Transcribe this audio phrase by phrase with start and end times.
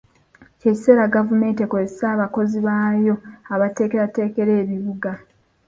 [0.59, 3.15] Kye kiseera gavumenti ekozese abakozi baayo
[3.53, 5.11] abateekerateekera ebibuga.